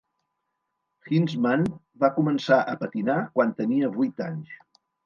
[1.09, 1.67] Hinzmann
[2.05, 4.61] va començar a patinar quan tenia vuit anys.